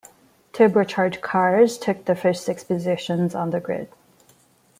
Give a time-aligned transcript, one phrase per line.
[0.51, 3.87] Turbocharged cars took the first six positions on the grid.